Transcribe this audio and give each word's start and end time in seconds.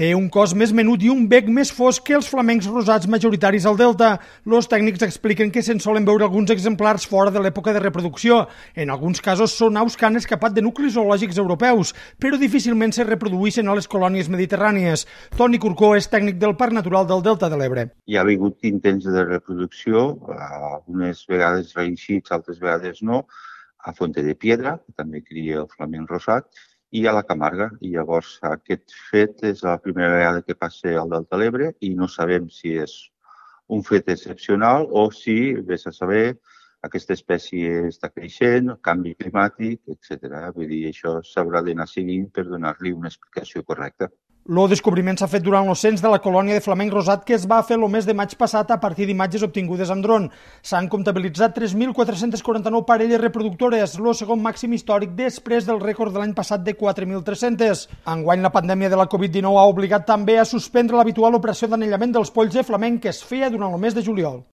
Té 0.00 0.14
un 0.16 0.30
cos 0.32 0.54
més 0.56 0.70
menut 0.72 1.02
i 1.04 1.10
un 1.12 1.26
bec 1.28 1.48
més 1.52 1.68
fosc 1.76 2.06
que 2.08 2.14
els 2.16 2.28
flamencs 2.32 2.64
rosats 2.70 3.04
majoritaris 3.12 3.66
al 3.68 3.76
Delta. 3.76 4.14
Los 4.48 4.64
tècnics 4.72 5.02
expliquen 5.04 5.50
que 5.52 5.60
se'n 5.60 5.82
solen 5.84 6.06
veure 6.08 6.24
alguns 6.24 6.48
exemplars 6.54 7.04
fora 7.10 7.28
de 7.34 7.42
l'època 7.44 7.74
de 7.76 7.82
reproducció. 7.84 8.38
En 8.72 8.88
alguns 8.94 9.20
casos 9.20 9.52
són 9.52 9.76
aus 9.76 9.98
que 10.00 10.06
han 10.08 10.16
escapat 10.16 10.56
de 10.56 10.64
nuclis 10.64 10.94
zoològics 10.94 11.42
europeus, 11.44 11.92
però 12.16 12.40
difícilment 12.40 12.96
se 12.96 13.04
reprodueixen 13.04 13.68
a 13.68 13.76
les 13.76 13.90
colònies 13.92 14.32
mediterrànies. 14.32 15.04
Toni 15.36 15.60
Curcó 15.60 15.92
és 16.00 16.08
tècnic 16.08 16.40
del 16.40 16.56
Parc 16.56 16.78
Natural 16.78 17.04
del 17.04 17.20
Delta 17.28 17.52
de 17.52 17.60
l'Ebre. 17.60 17.86
Hi 18.08 18.16
ha 18.16 18.24
hagut 18.24 18.72
intents 18.72 19.04
de 19.04 19.28
reproducció, 19.28 20.14
algunes 20.72 21.26
vegades 21.28 21.76
reeixits, 21.76 22.32
altres 22.32 22.56
vegades 22.56 23.04
no, 23.04 23.26
a 23.84 23.92
Fonte 23.92 24.24
de 24.24 24.32
Piedra, 24.32 24.78
que 24.80 24.96
també 24.96 25.20
cria 25.20 25.60
el 25.66 25.68
flamenc 25.76 26.08
rosat, 26.08 26.48
i 26.90 27.06
a 27.06 27.14
la 27.14 27.24
Camarga. 27.26 27.70
I 27.80 27.94
llavors 27.94 28.36
aquest 28.50 28.94
fet 29.10 29.44
és 29.50 29.64
la 29.66 29.78
primera 29.82 30.12
vegada 30.16 30.44
que 30.46 30.58
passa 30.58 30.94
al 30.98 31.12
Delta 31.12 31.36
de 31.36 31.42
l'Ebre 31.42 31.72
i 31.86 31.94
no 31.94 32.08
sabem 32.08 32.48
si 32.50 32.76
és 32.84 32.96
un 33.70 33.84
fet 33.86 34.08
excepcional 34.10 34.88
o 34.90 35.06
si, 35.14 35.54
vés 35.66 35.86
a 35.86 35.92
saber, 35.94 36.40
aquesta 36.86 37.16
espècie 37.18 37.84
està 37.90 38.08
creixent, 38.14 38.72
canvi 38.86 39.14
climàtic, 39.18 39.82
etc. 39.94 40.48
Vull 40.56 40.72
dir, 40.72 40.86
això 40.90 41.18
s'haurà 41.32 41.60
d'anar 41.66 41.88
seguint 41.90 42.30
per 42.32 42.48
donar-li 42.48 42.96
una 42.96 43.12
explicació 43.12 43.64
correcta. 43.68 44.08
El 44.48 44.70
descobriment 44.72 45.18
s'ha 45.20 45.28
fet 45.30 45.44
durant 45.44 45.68
el 45.68 45.76
cens 45.76 46.00
de 46.02 46.10
la 46.10 46.18
colònia 46.24 46.56
de 46.56 46.62
flamenc 46.64 46.94
rosat 46.94 47.26
que 47.28 47.34
es 47.36 47.44
va 47.46 47.58
fer 47.62 47.76
el 47.76 47.84
mes 47.92 48.06
de 48.08 48.14
maig 48.16 48.32
passat 48.40 48.70
a 48.72 48.78
partir 48.80 49.06
d'imatges 49.06 49.44
obtingudes 49.46 49.92
amb 49.92 50.02
dron. 50.02 50.30
S'han 50.64 50.88
comptabilitzat 50.90 51.54
3.449 51.58 52.82
parelles 52.88 53.20
reproductores, 53.20 53.98
el 54.00 54.10
segon 54.16 54.40
màxim 54.42 54.72
històric 54.72 55.12
després 55.18 55.68
del 55.68 55.78
rècord 55.84 56.16
de 56.16 56.24
l'any 56.24 56.32
passat 56.34 56.64
de 56.64 56.74
4.300. 56.74 57.84
Enguany, 58.16 58.40
la 58.42 58.54
pandèmia 58.56 58.88
de 58.88 58.98
la 58.98 59.06
Covid-19 59.12 59.60
ha 59.60 59.68
obligat 59.70 60.08
també 60.08 60.40
a 60.40 60.48
suspendre 60.48 60.96
l'habitual 60.96 61.36
operació 61.36 61.68
d'anellament 61.68 62.16
dels 62.16 62.32
polls 62.32 62.56
de 62.56 62.64
flamenc 62.64 63.04
que 63.04 63.12
es 63.12 63.22
feia 63.22 63.52
durant 63.52 63.76
el 63.76 63.84
mes 63.84 63.94
de 63.94 64.02
juliol. 64.02 64.40